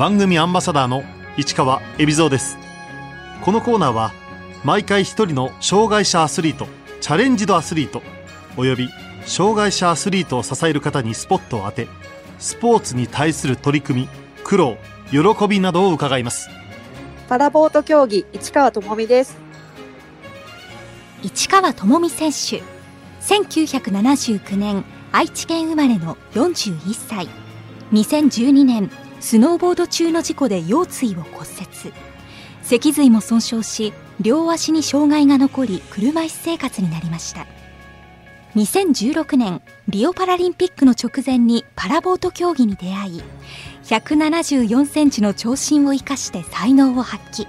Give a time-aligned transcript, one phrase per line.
[0.00, 1.04] 番組アンバサダーの
[1.36, 2.56] 市川恵比蔵です。
[3.44, 4.12] このコーナーは
[4.64, 6.66] 毎回一人の障害者アスリート
[7.02, 8.00] チャレンジドアスリート
[8.56, 8.88] および
[9.26, 11.86] 障害者アスリートを支える方にスポットを当て
[12.38, 14.08] スポーツに対する取り組み
[14.42, 14.78] 苦労
[15.10, 16.48] 喜びなどを伺います。
[17.28, 19.36] パラボート競技市川智美です。
[21.22, 22.62] 市川智美選手
[23.20, 24.82] 1979年
[25.12, 27.28] 愛知県生まれの41歳。
[27.92, 28.90] 2012年
[29.20, 31.92] スノーボード中の事故で腰椎を骨折。
[32.62, 37.46] 脊髄も損傷し両足に障害が残り車椅子生活になりました。
[38.56, 43.22] 2016年リオパラリンピックの直前にパラボート競技に出会い
[43.84, 47.48] 174センチの長身を生かして才能を発揮。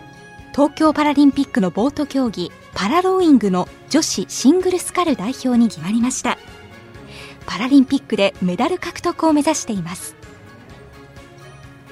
[0.51, 6.37] 東京パラリンピックのボート競技パラローイングの女子シングルスカル代表に決まりました。
[7.45, 10.20] パラリンピックでメダル獲得を目指しています。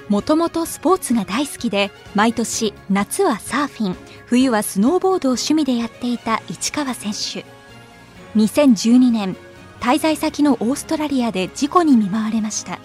[0.09, 7.45] もともとスポーツが大好きで毎年夏はサーフィン冬はスノーボードを趣味でやっていた市川選手。
[8.36, 9.36] 2012年
[9.80, 12.80] 滞在先のオーストラリアで事故に見舞われました。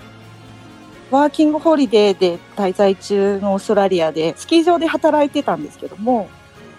[1.11, 6.29] ワーキングホリデーで滞在中のオーストラリアでスキー場で働いてたんですけども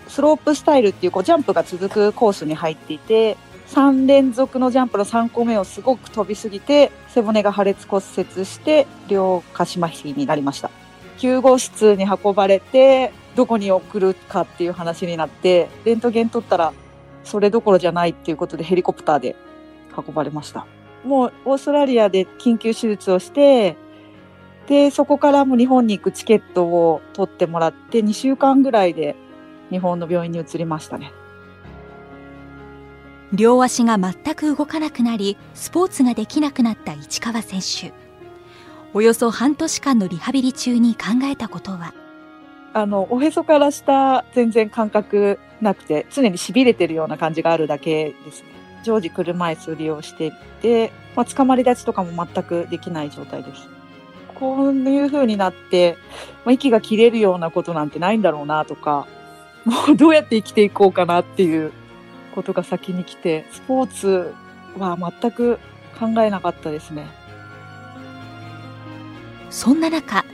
[0.07, 10.69] スロープスタイルっていうこうジャンプが続くコースに入っていて3連続のジャンプの3個目をすごく飛びすぎて背骨が破裂骨折して両下肢麻痺になりました。
[11.17, 16.73] 救護室に運ばれてどこに送るかっていう話になってレントゲン取ったら
[17.23, 19.35] それどころじゃないっていうことでヘリコプターで
[19.97, 20.65] 運ばれました。
[21.03, 23.77] もうオーストラリアで緊急手術をして
[24.67, 29.15] でそこからも日本に行くチケットを取ってもらって2週間ぐらいで
[29.69, 31.11] 日本の病院に移りましたね。
[33.35, 37.93] 両足が全く動かなくなりスポーツができなくなった市川選手。
[38.93, 41.93] およそ半年間のリハビリ中に考えたことは？
[42.73, 48.47] あのおへそから下全然感覚なくて常に痺れてるような感じがあるだけですね。
[48.83, 50.31] 常時車椅子を利用してい
[50.61, 53.67] て、まあ、捕まり立ちとかも全くできない状態です。
[54.35, 55.97] こういう風になって、
[56.45, 59.07] まあ、息が切れるようなことなんてないんだろうなとか
[59.63, 61.71] もうどうやって生きていこうかなっていう
[62.35, 64.33] ことが先に来て、スポーツ
[64.77, 65.57] は全く
[65.97, 67.07] 考えなかったですね。
[69.49, 70.25] そんな中、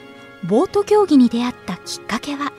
[0.43, 2.51] ボート競技に出会ったきっかけは？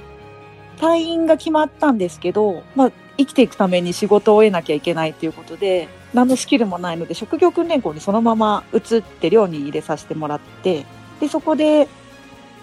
[0.78, 10.86] 退院が決まったんですけど、まあ、生きていくために仕事を得なきゃいけないということで、何のスキルもないので、職業訓練校にそのまま移って寮に入れさせてもらって、
[11.20, 11.88] で、そこで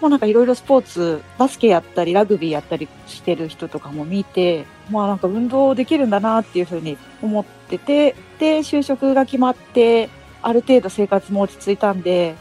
[0.00, 10.08] もうなんかいろいろスポーツ、バスケやったり、ラグビーやったりしてる人とかも見て、まあなんか運動できるんだなっていうふうに思ってて、で、就職が決まって、
[10.42, 12.34] ある程度生活も落ち着いたんで、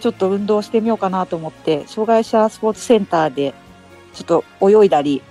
[0.00, 3.54] ちょっと運動してみようかなと思って、障害者スポーツセンターで、
[4.12, 5.22] ちょっと泳いだり、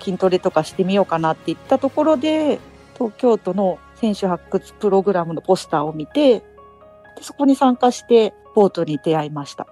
[0.00, 2.60] 筋トレとかしてみようかなって言ったところで、
[2.94, 6.44] 東京都の選手発掘プログラムのポスターを見て、で
[7.22, 9.66] そこに参加して、ボートに出会いました。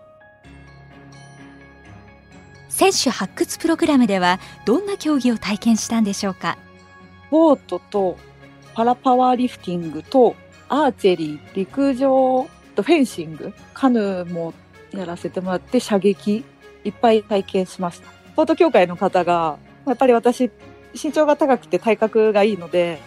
[2.80, 6.56] 選手発掘プログラムではどんな競技を体験したんでしょうか？
[7.30, 8.16] ボートと
[8.72, 10.34] パラパワーリフティングと
[10.70, 14.54] アーチェリー、陸上とフェンシング、カヌーも
[14.92, 16.42] やらせてもらって射撃
[16.82, 18.08] いっぱい体験しました。
[18.34, 20.50] ボート協会の方がやっぱり私
[20.94, 22.98] 身長が高くて体格がいいので、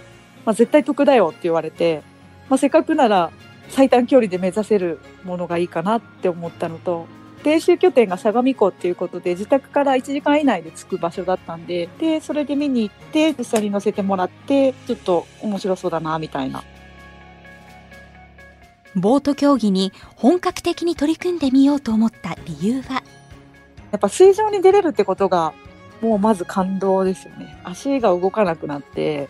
[0.46, 2.04] まあ、絶対得だよって言われて、
[2.48, 3.32] まあ、せっかくなら
[3.70, 7.08] 最短距離で目指せるものがいいかなって思ったのと
[7.44, 16.64] 練習拠点が相模湖っていうことで自宅から1時間以内で着く場所だったんででそれで見に行って実際に乗せてもらってちょっと面白そうだなみたいな。
[18.96, 23.04] ボート競技に本格的に取り組んでみようと思った理由は？
[23.92, 25.54] やっぱ水上に出れるってことが
[26.00, 27.60] もうまず感動ですよね。
[27.64, 29.30] 足が動かなくなって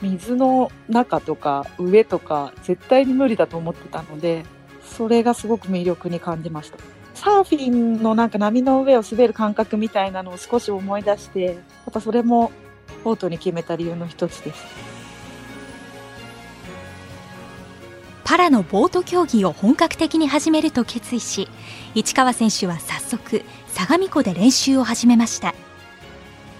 [0.00, 4.44] 水の中とか上とか絶対に無理だと思ってたので
[4.84, 6.78] それがすごく魅力に感じました
[7.22, 11.54] サーフィンのなんか波の上を滑る感覚みたいなのを少し思い出して、やっ
[11.92, 12.50] ぱそれも
[13.04, 14.64] ボートに決めた理由の一つです。
[18.24, 21.48] パラのボート競技を本格的に始めると決意し、
[21.94, 25.54] 市川選手は早速、相模湖で練習を始めました。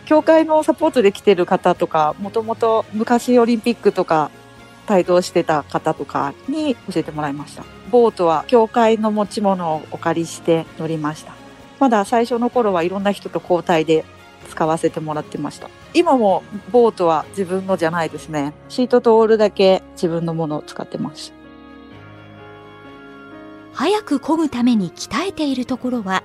[0.05, 4.31] 協会のサポートで来てる方とか、もともと昔オリンピックとか
[4.88, 7.64] 帯同してた方とかに教えてもらいました。
[7.90, 11.32] ボートは教会の持ち物をお借りして乗りました。
[11.79, 14.05] まだ最初の頃はいろんな人と交代で
[14.49, 15.69] 使わせてもらってました。
[15.94, 18.55] 今もボートは自分のじゃないですね。
[18.69, 21.32] シートとオールだけ自分のものを使ってます。
[23.73, 26.23] 早く漕ぐために鍛えているところは？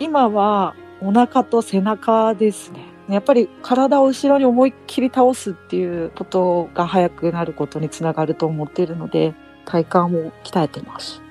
[0.00, 2.86] 今はお腹と背中ですね。
[3.08, 9.34] やっぱり体を後ろに思いっきり倒すっていうことが早くなることにつながると思っているので、
[9.64, 11.22] 体幹を鍛えてます。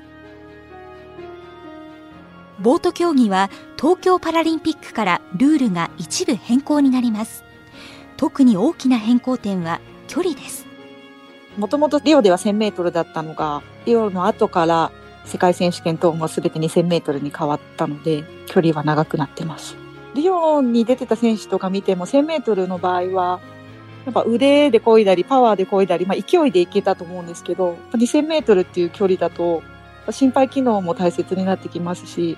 [2.60, 7.44] ボート競技は東京パラリンピックからルールが一部変更になります。
[8.18, 10.66] 特に大きな変更点は距離です。
[11.58, 14.92] もともとリオでは1000メートルだったのが、リオの後から
[15.26, 19.76] 世界選手権等も全て2000メートルに変わったので、距離は長くなってます。
[20.18, 23.40] リオに出てた選手とか見ても1000メートルの場合は、
[24.06, 29.64] やっぱ腕で漕いだり、パワーで漕いだり、まあ、勢いでいけたと思うんですけど、2000メートルっていう距離だと、
[30.12, 32.38] 心肺機能も大切になってきますし、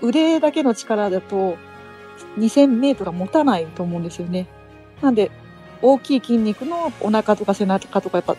[0.00, 1.56] 腕だけの力だと
[2.38, 4.46] 2000メートルは持たないと思うんですよね。
[5.00, 5.30] なんで、
[5.82, 8.36] 大きい筋肉のお腹とか背中とか、やっぱ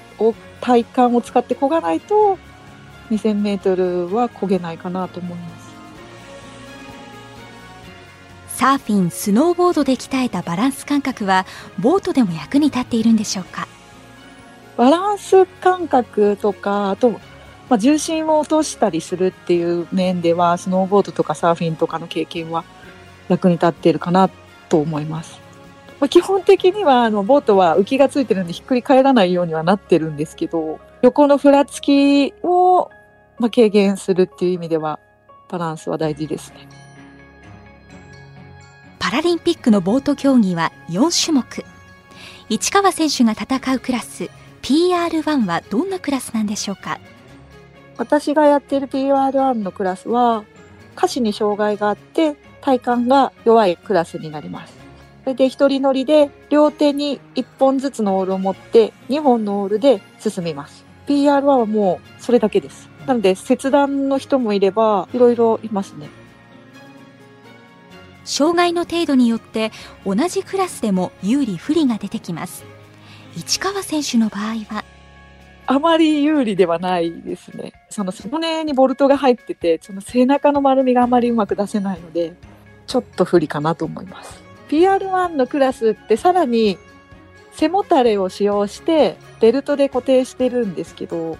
[0.61, 2.39] 体幹を使って漕がないと、
[3.11, 5.62] 2000メートルは漕げないかなと思います。
[8.63, 11.45] サーフィン、スノーボードで鍛えたバランス感覚は、
[11.79, 13.67] ボートでも役に立っているんでしょうか？
[14.77, 17.19] バランス感覚とか、あと、ま
[17.71, 22.63] あ、重心を落としたりするっていう面では、スノーボードとかサーフィンとかの経験は
[23.27, 24.29] 役に立っているかな
[24.69, 25.41] と思います。
[25.99, 32.89] まあ、基本的にはあのボートは浮きがついてるんでひっくり返らないようにはなってるんですけど、横のふらつきを
[33.39, 35.01] まあ軽減するっていう意味では
[35.49, 36.69] バランスは大事ですね。
[39.03, 41.65] パラリンピックのボート競技は4種目。
[42.47, 44.29] 市川選手が戦うクラス
[44.61, 47.01] PR1 はどんなクラスなんでしょうか？
[47.97, 50.45] 私がやっている PR1 のクラスは
[50.95, 54.73] 下肢に障害があって体幹が弱いクラスになります。
[55.25, 60.85] それで一人乗りで両手に1本ずつのオールを持って2本のオールで進みます。
[61.07, 62.87] PR1 はもうそれだけです。
[63.05, 66.07] なので切断の人もいればいろいろいますね。
[68.23, 69.71] 障害の程度によって
[70.05, 72.63] 同じクラスでも有利不利が出てきます。
[73.35, 74.85] 市川選手の場合は
[75.65, 77.73] あまり有利ではないですね。
[77.89, 82.33] その背骨にボルトが入っててその背中の丸みがあまりうまく出せないので
[82.87, 84.41] ちょっと不利かなと思います。
[84.69, 86.77] PR1 のクラスってさらに
[87.53, 91.37] 背もたれを使用してベルトで固定してるんですけど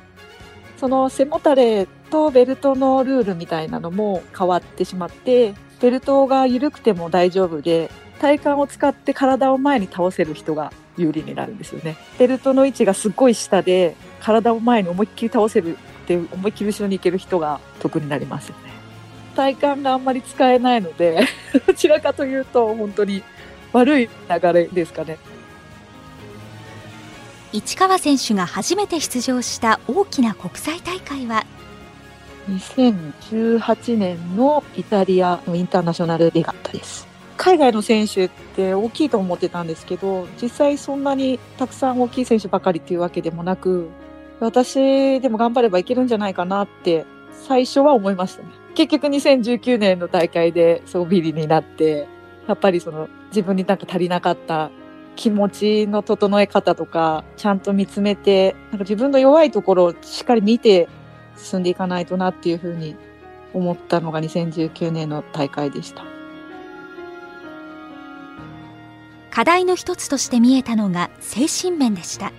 [0.78, 11.98] その背もたれとベルトのルールみたいなのも変わってしまってベルトが緩くても大丈夫で体幹を使って体を前に倒せる人が有利になるんですよね。
[12.18, 18.72] ベルトの位置がすっごい下で体を前に思いっきり倒せるって思いっきり後ろに行ける人が得になりますよね。
[19.36, 21.28] 体幹があんまり使えないので
[21.68, 23.22] どちらかというと本当に
[23.74, 25.18] 悪い流れですかね。
[27.52, 31.46] 市川選手が初めて出場した大きな国際大会は
[32.50, 37.08] 2018年のイタリアのインターナショナルレガッタです。
[37.38, 43.90] 海外の選手って大きいと思ってたんですけど、実際そんなにたくさん大きい選手ばかりっていうわけでもなく、
[44.40, 47.06] 私でも頑張ればいけるんじゃないかなって
[47.48, 48.50] 最初は思いましたね。
[48.76, 52.08] 結局2019年の大会でそうビリになって、
[52.48, 54.70] やっぱりその自分になんか足りなかった
[55.16, 60.90] 気持ちの整え方とか、ちゃんと見つめて、なんか自分の弱いところをしっかり見て
[61.38, 62.96] 進んでいかないとなっていうふうに
[63.54, 66.04] 思ったのが2019年の大会でした。
[69.30, 72.32] 課題の一つとして見えたのが精神面でした。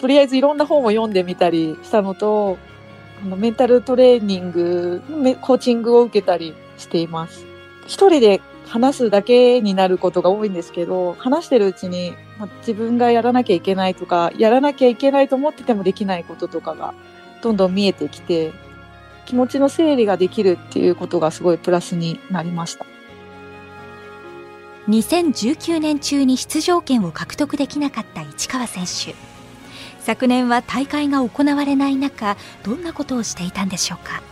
[0.00, 2.58] とりあえずいろんな本を読んでみたりしたのと、
[3.22, 5.02] あのメンタルトレーニング、
[5.40, 7.44] コーチングを受けたりしています。
[7.86, 16.94] 一人で話すだけになることが多いんですけど、話してるうちに、ま自分がやらなきゃいけないとか、やらなきゃいけないと思っててもできないこととかが
[17.42, 18.52] どんどん見えてきて、
[19.26, 22.84] 気持ちの整理ができるっていうことがすごいプラスになりました。
[24.88, 29.14] 2019年中に出場権を獲得できなかった市川選手。
[30.00, 34.22] 昨年は大会が行われない中、どんなことをしていたんでしょうか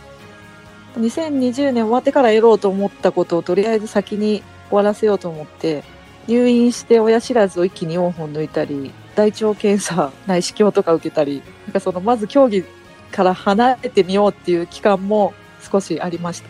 [0.99, 5.83] ？2020年終わってからやろうと思ったことをとりあえず先に終わらせようと思って、
[6.27, 12.65] 入院して親知らずを一気に4本抜いたり、大腸検査、内視鏡とか受けたり、なんかそのまず競技
[13.11, 15.33] から離れてみようっていう期間も
[15.71, 16.49] 少しありました。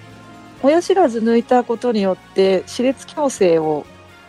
[0.62, 3.86] 親知らず抜いたことによって歯列矯正を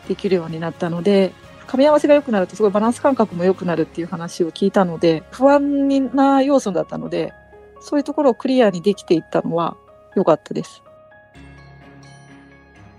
[0.09, 1.33] できるようになったので、
[1.67, 7.33] 噛み合わせが良くなるとすごいバランス感覚も良くなるっていう話を聞いたので、不安な要素だったので、
[7.81, 9.77] そういうところをクリアにできていったのは
[10.17, 10.83] 良かったです。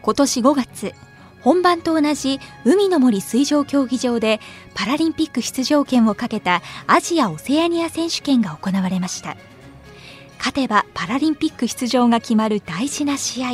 [0.01, 0.93] 今年5月、
[1.41, 4.39] 本番と同じ海の森水上競技場で
[4.75, 9.35] パラリンピック出場権をかけたアジア・オセアニア選手権が行われました。
[10.37, 13.49] 勝てばパラリンピック出場が決まる大事な試合。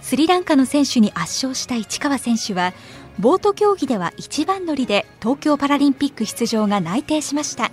[0.00, 2.72] スリランカの選手に圧勝した市川選手は
[3.18, 7.70] ボート競技では一番乗りで東京パラリンピック出場が内定しました。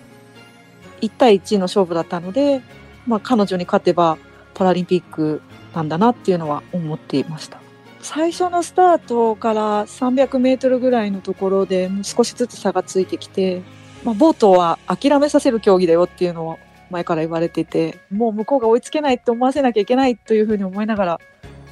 [1.01, 2.61] 1対1の勝負だったので、
[3.07, 4.17] まあ、彼女に勝てば
[4.53, 5.41] パラリンピック
[5.73, 7.58] なんだなっていうのは思っていました。
[8.01, 13.61] 最初のスタートから300メートルぐらいのところで少しずつ差がついてきて、
[14.03, 21.19] まあ、ボートは諦めさせる競技だよっていうのを前から言われててもう向こうが追いつけないって思わせなきゃいけないというふうに思いながら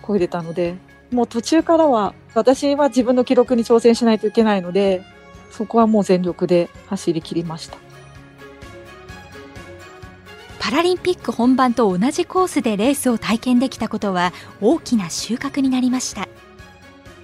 [0.03, 0.75] 漕いでたので
[1.11, 5.03] もう途中からは私は自分の記録に挑戦しないといけないので
[5.51, 7.86] そこはもう全力で走り切りました。
[10.67, 16.27] パラリンピック本番と同じコースでレースを体験できたことは大きな収穫になりました。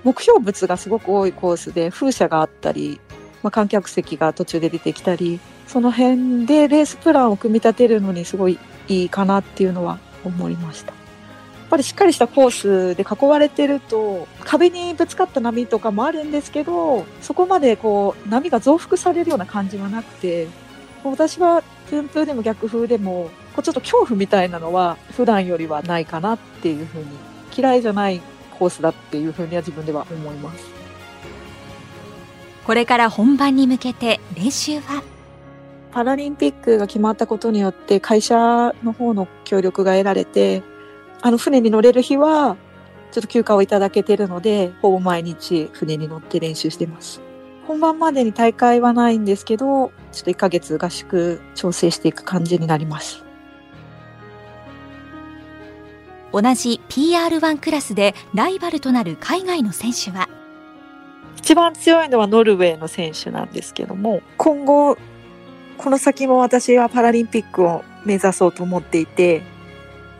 [0.05, 3.01] 目標物がすごく多いコースで風車があったり、
[3.41, 8.57] まあ、観客席が途中で出てきたりその辺でレースプランを組み立てるのにすごい
[8.87, 10.93] いいかなっていうのは思いました。
[10.93, 10.97] や
[11.65, 20.47] っぱりしっかりしたコースで囲われてると壁にぶつかった波とかもあるんですけどそこまでこう波が増幅されるような感じはなくて
[21.03, 27.05] 私は順風でも逆風でもこうちょっと恐怖みたいなのは普段よりはないかなっていうふうに
[27.55, 28.21] 嫌いじゃない
[28.57, 30.65] コースだっていうふうには自分では思います。
[32.65, 35.03] これから本番に向けて練習は？
[35.91, 40.63] パラリンピックが決まったことによって会社の方の協力が得られて
[41.21, 42.57] あの船に乗れる日は
[43.11, 47.21] ちょっと休暇をいただけてるのでほぼ毎日船に乗って練習してます
[47.67, 53.23] 本番までに大会はないんですけど、ちょっと1ヶ月合宿調整していく感じになります。
[56.31, 60.27] 同じ PR1 クラスでライバルとなる海外の選手は？
[61.37, 64.97] 一番強いのはノルウェーの選手なんですけども、今後、
[65.77, 69.41] この先も私はパラリンピックを目指そうと思っていて、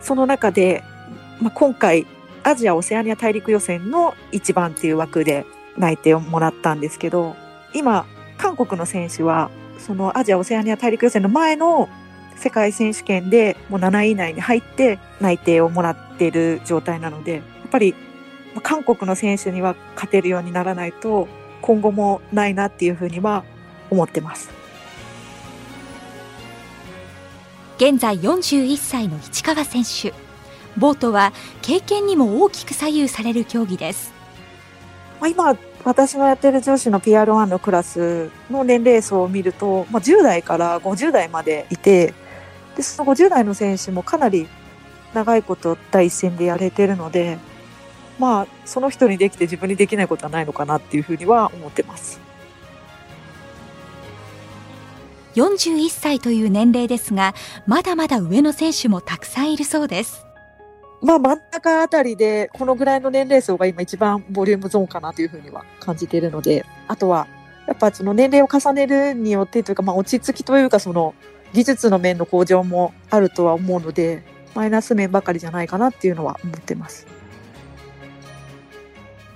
[0.00, 0.84] その中で、
[1.40, 2.06] まあ、今回
[2.42, 7.36] アジア・オセアニア大陸予選の一番っていう枠で内定をもらったんですけど、
[7.72, 11.88] 今、韓国の選手は、そのアジア・オセアニア大陸予選の前の
[12.36, 17.94] 世界選手権でもう7位以内に入って内定をもらっている状態なので、やっぱり
[18.62, 21.28] 韓国の選手には勝てるようにならないと
[21.60, 23.44] 今後もないなっていうふうには
[23.90, 24.50] 思ってます。
[27.76, 30.14] 現在41歳の市川選手。
[30.76, 34.13] ボートは経験にも大きく左右される競技です。
[35.24, 42.12] まあ、今、私のやってる女子の PR1 のクラスの年齢層を見ると、まあ、10代から50代までいて、
[42.76, 44.46] で、その50代の選手もかなり
[45.14, 47.38] 長いこと第一線でやれてるので、
[48.18, 52.20] まあ、その人にできて自分にできないことはないのかなっていうふうには思ってます。
[55.36, 57.34] 41歳という年齢ですが、
[57.66, 60.23] まだまだ上の選手もたくさんいるそうです。
[61.04, 67.26] まあ真ん中あたりで、このぐらいの年齢層が今一番ボリュームゾーンかなというふうには感じているので、あとは、
[67.66, 71.14] やっぱその年齢を重ねるによってというか、まあ落ち着きというか、その
[71.52, 74.22] 技術の面の向上もあるとは思うので、
[74.54, 77.06] マイナス面ばかりじゃないかなっていうのは思ってます。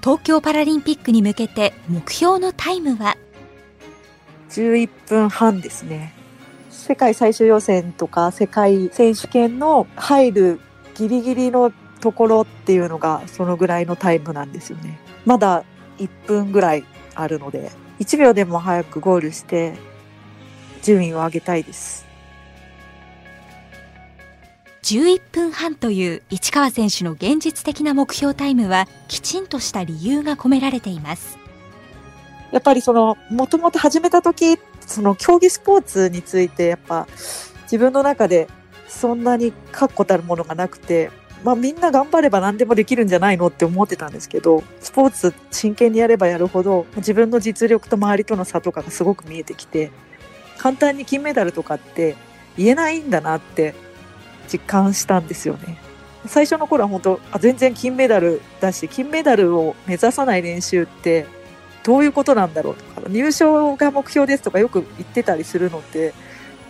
[0.01, 3.17] 東京パラリンピックに向けて目標のタイムは
[4.51, 6.15] ？11分半ですね。
[6.71, 10.61] 世界最終予選とか世界選手権の入る
[10.99, 14.99] ギリギリのところっていうのがそのぐらいのタイムなんですよね。
[15.25, 15.65] まだ
[15.99, 19.75] 1分ぐらいあるので、1秒でも早くゴールして
[20.83, 22.07] 順位を上げたいです。
[24.83, 31.39] 11分半という市川選手の現実的な目標タイムはきちんとした理由が込められています。
[32.51, 37.07] やっぱりその、もともと始めた時、その競技スポーツについてやっぱ
[37.65, 38.49] 自分の中で
[38.89, 41.11] そんなに確固たるものがなくて、
[41.45, 49.91] まあみんな頑張れば何でもできるんじゃないのって思ってたんですけど、スポーツ真剣にやればやるほど、自分の実力と周りとの差とかがすごく見えてきて、
[50.57, 52.17] 簡単に金メダルとかって
[52.57, 53.75] 言えないんだなって
[54.53, 55.79] 実感したんですよね。
[56.27, 61.27] 最初の頃は本当あ全然金メダルだし金メダルを目指さない練習って
[61.85, 66.13] どういうことなんだろうとか入賞が目標ですとかよく言ってたりするのって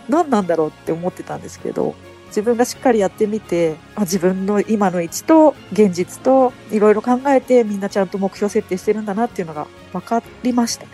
[0.07, 1.95] 何なんだろうって思ってたんですけど
[2.29, 10.91] 自分がしっかりやってみて、あ、自分の今の位置と現実といろいろ考えてみんなちゃんと目標設定してるんだなっていうのが分かりましたね。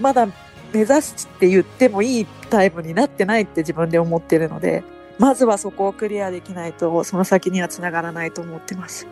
[0.00, 0.26] まだ
[0.72, 4.82] 目指すって言ってもいいタイムになってないって自分で思ってるので、
[5.18, 9.06] まずはそこをクリアできないと、その先にはつながらないと思ってます。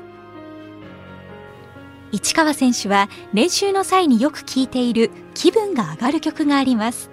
[2.11, 7.11] 市川選手は練習の際によく聴いている気分が上がる曲があります。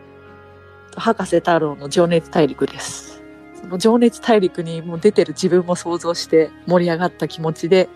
[0.96, 3.19] 博士太郎の情熱大陸です。
[3.70, 7.88] その情熱大陸にもう出てる自分も想像して盛り上がった気持ちで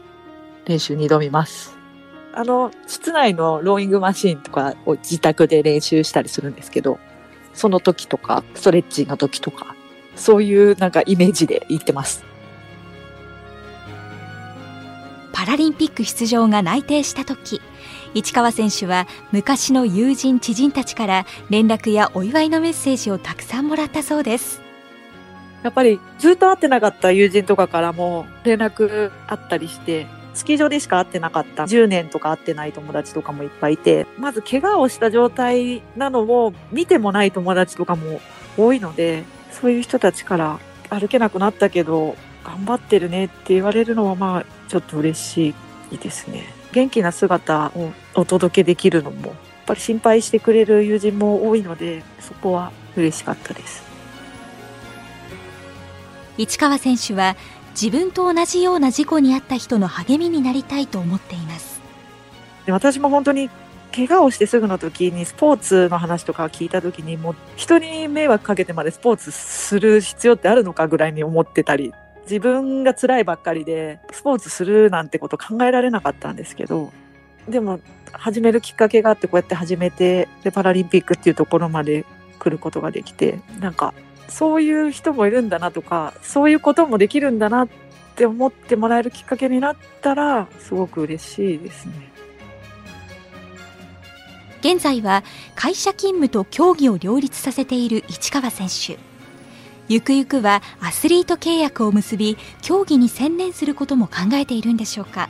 [0.65, 1.75] 練習に挑みます。
[2.31, 6.99] あの、室内のローイングマシンとかを自宅で練習したりするんですけど、
[7.55, 9.75] その時とか、ストレッチの時とか、
[10.15, 12.23] そういうなんかイメージで言ってます。
[15.31, 17.59] パラリンピック出場が内定した時
[18.13, 24.62] 市川選手は昔の友人知人たちから連絡やお祝いのメッセージをたくさんもらったそうです
[25.63, 38.19] やっぱりずっと会ってなかった友人とかからも連絡あったりして、スキー場でしか会ってなかった10年とか会ってない友達とかもいっぱいいて、まず怪我をした状態なのを見てもない友達とかも
[38.57, 45.53] 多いので、そういう人たちから歩けなくなったけど、頑張ってるねって言われるのはまあちょっと嬉し
[45.91, 46.43] いですね。
[46.73, 49.35] 元気な姿をお届けできるのも、やっ
[49.67, 53.92] ぱり心配してくれる友人も多いので、そこは嬉しかったです。
[56.37, 57.35] 市川選手は
[57.79, 61.81] 自分と同じような事故に遭った人の励みになりたいと思っています。
[62.67, 63.49] 私も本当に
[63.93, 76.91] 怪我をしてすぐの時にスポーツの話とか聞いた時にもう人に迷惑かけてまでスポーツする必要ってあるのかぐらいに思ってたり自分が辛いばっかりでスポーツするなんてこと考えられなかったんですけど
[77.47, 77.79] でも
[78.11, 82.05] 始めるきっかけがあってこうやって始めてでパラリンピックっていうところまで
[82.39, 83.93] 来ることができてなんか
[84.27, 87.69] そういう人もいるんだなとかそういうこともできるんだなっ
[88.15, 91.93] て思ってもらえるきっかけになったらすごく嬉しいですね。
[94.61, 95.25] 現在は
[95.55, 98.97] 会社勤務と競技を両立させている市川選手
[99.89, 105.27] ゆくゆくはアスリート契約を結び競技に専念することも考えているんでしょうか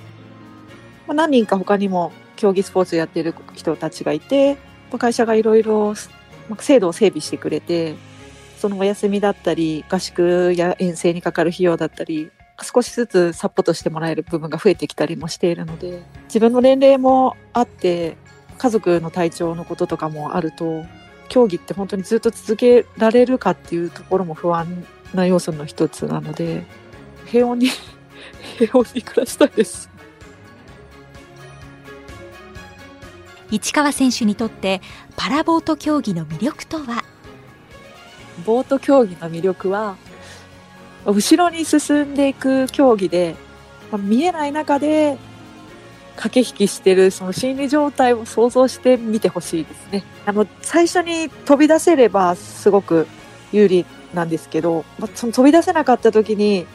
[1.07, 4.53] まあ何人か他にも競技スポーツやってる人たちがいて、
[4.91, 5.95] まあ会社がいろいろ
[6.49, 7.95] まあ制度を整備してくれて、
[8.63, 18.15] そのお休みだったり、合宿や遠征にかかる費用だったり、少しずつサポートしてもらえる部分が増えてきたりもしているので、自分の年齢もあって、
[18.57, 20.85] 家族の体調のこととかもあると、
[21.27, 26.63] 競技って本当にずっと続けられるかっていうところも不安な要素の一つなので、
[27.25, 27.67] 平穏に、
[28.57, 29.89] 平穏に暮らしたいです。
[33.51, 34.79] 市川選手にとって
[35.17, 37.03] パラボート競技の魅力とは？
[38.45, 39.95] ボート競技の魅力は
[41.05, 43.35] 後ろに進んでいく競技で
[43.91, 45.17] まあ見えない中で
[46.15, 50.03] 駆け引きしてるその心理状態を想像してみてほしいですね。
[50.25, 53.07] あの最初に飛び出せればすごく
[53.51, 56.65] 有利なんですけど、まあ、その飛び出せなかった時に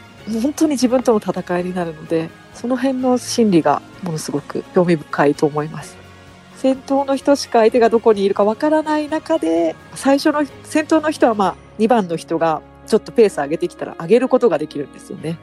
[0.42, 5.97] 本当に自分との戦いになるのでその辺の心理がものすごく興味深いと思います。
[6.58, 15.38] 先頭の人しか相手がどこにいるかわからない中で最初の先頭の人はまあ2番の人がちょっとペース上げてきたら上げることができるんですよね。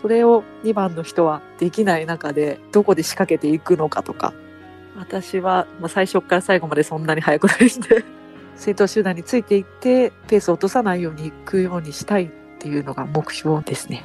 [0.00, 4.32] それを2番の人はできない中でどこで仕掛けていくのかとか
[4.96, 8.04] 私はまあ最初から最後までそんなに速くないんで
[8.54, 12.28] 先頭集団についていってペースを落とさないようにいくようにしたいっ
[12.60, 14.04] ていうのが目標ですね。